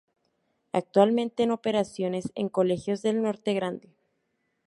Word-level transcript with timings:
Actualmente 0.71 1.43
en 1.43 1.51
operaciones, 1.51 2.31
en 2.33 2.49
colegios 2.49 3.03
del 3.03 3.21
Norte 3.21 3.53
Grande. 3.53 3.93